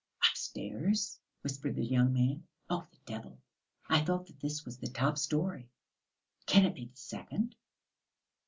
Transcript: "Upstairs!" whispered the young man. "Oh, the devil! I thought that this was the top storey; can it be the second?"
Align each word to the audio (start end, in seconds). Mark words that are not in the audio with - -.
"Upstairs!" 0.27 1.19
whispered 1.41 1.75
the 1.75 1.85
young 1.85 2.11
man. 2.11 2.47
"Oh, 2.71 2.87
the 2.89 2.97
devil! 3.05 3.37
I 3.87 4.03
thought 4.03 4.25
that 4.25 4.39
this 4.39 4.65
was 4.65 4.79
the 4.79 4.87
top 4.89 5.15
storey; 5.15 5.69
can 6.47 6.65
it 6.65 6.73
be 6.73 6.85
the 6.85 6.97
second?" 6.97 7.55